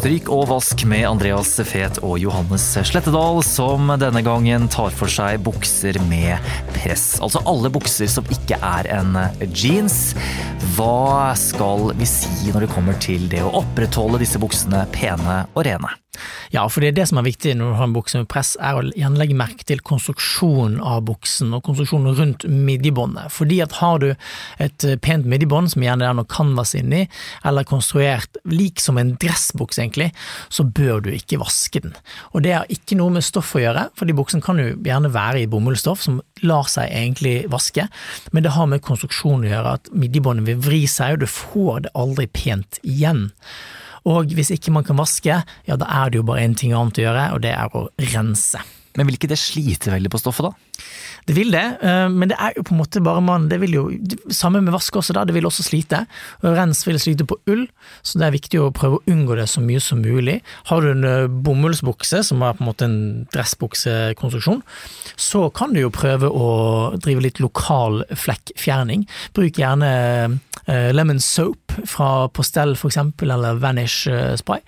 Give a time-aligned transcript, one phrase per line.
[0.00, 5.42] Stryk og vask med Andreas Fet og Johannes Slettedal, som denne gangen tar for seg
[5.44, 6.40] bukser med
[6.72, 7.18] press.
[7.20, 9.18] Altså alle bukser som ikke er en
[9.52, 10.14] jeans.
[10.78, 15.66] Hva skal vi si når det kommer til det å opprettholde disse buksene pene og
[15.68, 15.92] rene?
[16.54, 18.56] Ja, for det er det som er viktig når du har en bukse med press,
[18.60, 23.30] er å gjerne legge merke til konstruksjonen av buksen og konstruksjonen rundt midjebåndet.
[23.34, 24.08] Fordi at har du
[24.62, 27.04] et pent midjebånd som gjerne er noe canvas inni,
[27.46, 30.10] eller konstruert lik som en dressbukse egentlig,
[30.48, 31.94] så bør du ikke vaske den.
[32.34, 35.44] Og det har ikke noe med stoff å gjøre, fordi buksen kan jo gjerne være
[35.44, 37.86] i bomullsstoff som lar seg egentlig vaske,
[38.32, 41.86] men det har med konstruksjonen å gjøre at midjebåndet vil vri seg, og du får
[41.86, 43.28] det aldri pent igjen.
[44.08, 47.00] Og hvis ikke man kan vaske, ja da er det jo bare én ting annet
[47.00, 48.62] å gjøre, og det er å rense.
[48.98, 50.86] Men vil ikke det slite veldig på stoffet, da?
[51.28, 53.74] Det vil det, eh, men det er jo på en måte bare man det vil
[53.76, 53.82] jo,
[54.34, 55.24] Samme med vask også, da.
[55.28, 56.02] Det vil også slite.
[56.42, 57.66] Og rens vil slite på ull,
[58.02, 60.40] så det er viktig å prøve å unngå det så mye som mulig.
[60.70, 62.98] Har du en eh, bomullsbukse, som er på en måte en
[63.34, 64.62] dressbuksekonstruksjon,
[65.20, 66.50] så kan du jo prøve å
[66.98, 69.06] drive litt lokal flekkfjerning.
[69.36, 69.92] Bruk gjerne
[70.66, 74.08] eh, lemon soap fra Postell for eksempel, eller Vanish
[74.40, 74.62] spray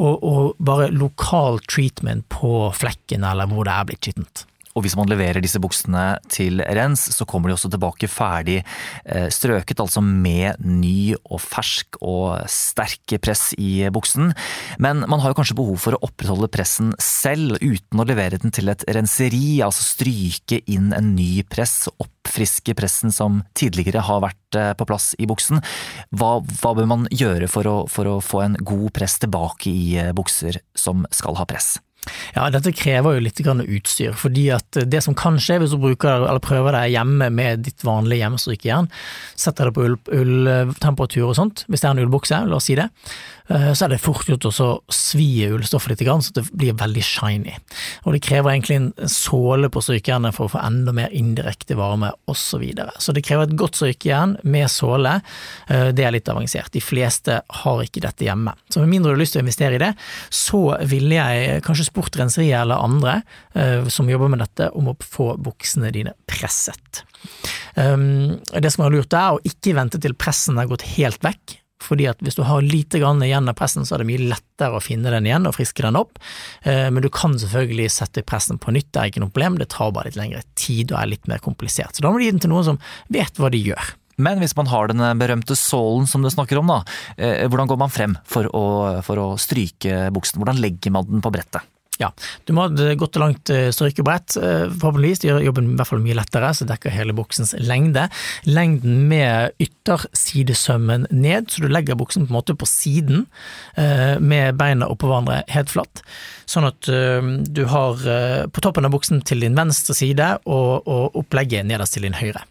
[0.00, 4.46] og, og bare lokal treatment på flekken eller hvor det er blitt skittent.
[4.78, 9.26] Og hvis man leverer disse buksene til rens, så kommer de også tilbake ferdig eh,
[9.32, 14.30] strøket, altså med ny og fersk og sterk press i buksen.
[14.78, 18.54] Men man har jo kanskje behov for å opprettholde pressen selv, uten å levere den
[18.54, 24.60] til et renseri, altså stryke inn en ny press, oppfriske pressen som tidligere har vært
[24.60, 25.64] eh, på plass i buksen.
[26.14, 29.86] Hva, hva bør man gjøre for å, for å få en god press tilbake i
[29.98, 31.78] eh, bukser som skal ha press?
[32.34, 36.26] Ja, dette krever jo litt utstyr, fordi at det som kan skje hvis du bruker
[36.28, 38.88] eller prøver deg hjemme med ditt vanlige hjemmestrykejern,
[39.38, 42.78] setter det på ulltemperatur ull og sånt, hvis det er en ullbukse, la oss si
[42.78, 42.88] det,
[43.50, 47.56] Eh, så er det fort gjort å svi ullstoffet litt, så det blir veldig shiny.
[48.06, 52.12] Og det krever egentlig en såle på strykejernet for å få enda mer indirekte varme,
[52.30, 52.48] osv.
[52.50, 52.90] Så, videre.
[52.98, 55.20] så det krever et godt strykejern med såle,
[55.70, 56.72] eh, det er litt avansert.
[56.74, 58.56] De fleste har ikke dette hjemme.
[58.72, 59.92] Så med mindre du har lyst til å investere i det,
[60.34, 63.20] så ville jeg kanskje spurt renseriet eller andre
[63.54, 67.04] eh, som jobber med dette, om å få buksene dine presset.
[67.76, 71.60] Um, det som er lurt er å ikke vente til pressen er gått helt vekk,
[71.80, 74.76] fordi at hvis du har lite grann igjen av pressen, så er det mye lettere
[74.76, 76.20] å finne den igjen og friske den opp.
[76.62, 79.70] Eh, men du kan selvfølgelig sette pressen på nytt, det er ikke noe problem, det
[79.72, 81.96] tar bare litt lengre tid og er litt mer komplisert.
[81.96, 82.80] Så da må du gi den til noen som
[83.12, 83.94] vet hva de gjør.
[84.20, 86.82] Men hvis man har den berømte sålen som du snakker om, da,
[87.16, 88.64] eh, hvordan går man frem for å,
[89.06, 90.42] for å stryke buksen?
[90.42, 91.64] Hvordan legger man den på brettet?
[92.00, 92.08] Ja,
[92.48, 95.20] du må ha godt og langt eh, strykebrett, eh, forhåpentligvis.
[95.20, 98.06] Det gjør jobben i hvert fall mye lettere, så dekker hele buksens lengde.
[98.48, 103.26] Lengden med yttersidesømmen ned, så du legger buksen på en måte på siden,
[103.76, 106.00] eh, med beina oppå hverandre helt flatt.
[106.50, 108.00] Sånn at du har
[108.50, 112.42] på toppen av buksen til din venstre side, og opplegget nederst til din høyre.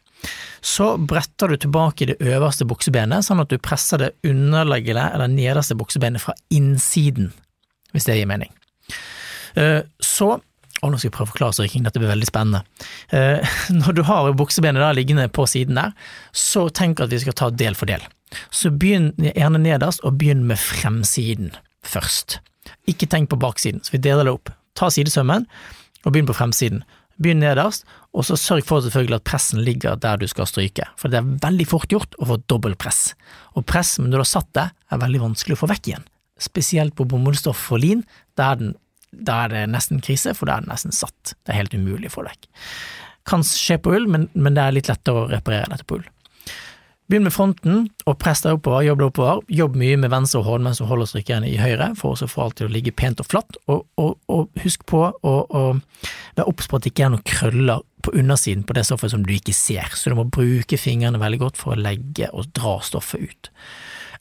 [0.62, 5.76] Så bretter du tilbake det øverste buksebenet, sånn at du presser det underleggende eller nederste
[5.80, 7.34] buksebenet fra innsiden,
[7.92, 8.54] hvis det gir mening.
[9.56, 10.38] Eh, så
[10.80, 12.62] og nå skal jeg prøve å forklare strykking, dette blir veldig spennende.
[13.16, 15.96] Eh, når du har buksebenet da liggende på siden der,
[16.32, 18.06] så tenk at vi skal ta del for del.
[18.54, 21.52] Så begynn gjerne nederst, og begynn med fremsiden
[21.86, 22.40] først.
[22.90, 24.54] Ikke tenk på baksiden, så vi deler det opp.
[24.78, 25.50] Ta sidesømmen,
[26.06, 26.86] og begynn på fremsiden.
[27.20, 27.84] Begynn nederst,
[28.16, 31.34] og så sørg for selvfølgelig at pressen ligger der du skal stryke, for det er
[31.44, 33.10] veldig fort gjort å få dobbelt press.
[33.60, 36.08] Og press, når du har satt det, er veldig vanskelig å få vekk igjen.
[36.40, 38.06] Spesielt på bomullsstoff og lin,
[38.40, 38.78] der den
[39.12, 41.36] da er det nesten krise, for da er det nesten satt.
[41.44, 42.48] Det er helt umulig å det vekk.
[43.30, 46.08] Kan skje på ull, men, men, det er litt lettere å reparere dette på ull.
[47.10, 49.40] Begynn med fronten, og press deg oppover, jobb deg oppover.
[49.50, 52.60] Jobb mye med venstre hånd mens du holder strykejern i høyre, for å få alt
[52.60, 53.58] til å ligge pent og flatt.
[53.66, 57.82] Og, og, og husk på å være obs på at det ikke er noen krøller
[58.06, 61.42] på undersiden på det stoffet som du ikke ser, så du må bruke fingrene veldig
[61.42, 63.50] godt for å legge og dra stoffet ut.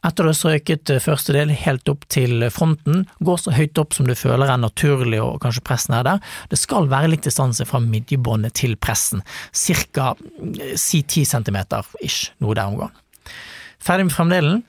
[0.06, 3.96] Etter du har strøket eh, første del helt opp til fronten, gå så høyt opp
[3.96, 6.22] som du føler er naturlig og kanskje pressen er der.
[6.52, 10.12] Det skal være litt distanse fra midjebåndet til pressen, ca.
[10.14, 11.58] Eh, si 10 cm
[12.04, 12.94] ish, noe der omgang.
[13.82, 14.62] Ferdig med fremdelen,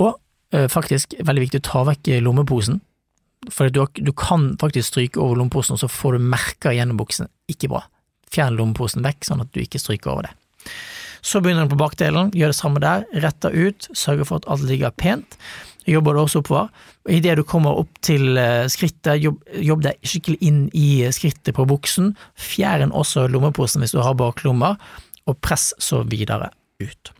[0.00, 0.16] og
[0.56, 2.80] øh, faktisk veldig viktig ta vekk lommeposen.
[3.52, 7.28] For du, du, kan faktisk stryke over lommeposen, og så får du merker gjennom buksen.
[7.52, 7.86] Ikke bra.
[8.32, 10.34] Fjern lommeposen vekk, sånn at du ikke stryker over det.
[11.30, 14.64] Så begynner den på bakdelen, gjør det samme der, retter ut, sørger for at alt
[14.66, 15.36] ligger pent.
[15.88, 16.70] Jobber du også oppover.
[17.08, 21.66] Idet du kommer opp til eh, skrittet, jobb, jobb deg skikkelig inn i skrittet på
[21.70, 22.12] buksen.
[22.34, 24.76] Fjern også lommeposen hvis du har baklommer,
[25.30, 26.50] og press så videre
[26.82, 27.12] ut.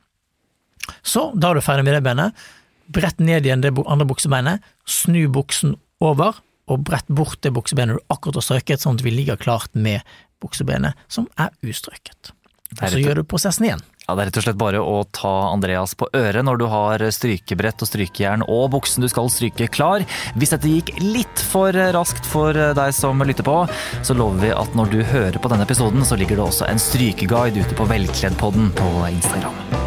[1.07, 2.47] Så, da er du ferdig med det benet.
[2.91, 8.11] brett ned igjen det andre buksebeinet, snu buksen over, og brett bort det buksebenet du
[8.11, 10.03] akkurat har strøket, sånn at vi ligger klart med
[10.43, 12.35] buksebenet som er ustrøket.
[12.79, 13.83] Og så gjør du prosessen igjen.
[14.07, 17.05] Ja, Det er rett og slett bare å ta Andreas på øret når du har
[17.15, 20.03] strykebrett og strykejern og buksen du skal stryke klar.
[20.35, 23.59] Hvis dette gikk litt for raskt for deg som lytter på,
[24.03, 26.83] så lover vi at når du hører på denne episoden, så ligger det også en
[26.83, 29.80] strykeguide ute på Velkleddpodden på Instagram.